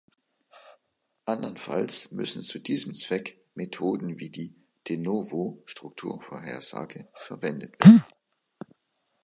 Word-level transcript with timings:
Andernfalls 1.25 2.09
müssen 2.11 2.41
zu 2.41 2.57
diesem 2.57 2.95
Zweck 2.95 3.39
Methoden 3.53 4.17
wie 4.17 4.31
die 4.31 4.55
"de 4.89 4.97
novo"-Strukturvorhersage 4.97 7.07
verwendet 7.19 7.75
werden. 7.83 8.03